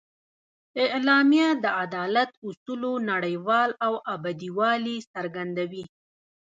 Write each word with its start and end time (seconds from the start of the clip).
اعلامیه 0.85 1.49
د 1.63 1.65
عدالت 1.81 2.29
اصولو 2.47 2.93
نړیوال 3.11 3.69
او 3.85 3.93
ابدي 4.13 4.49
والي 4.57 4.97
څرګندوي. 5.13 5.83